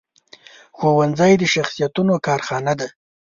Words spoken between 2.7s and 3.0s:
ده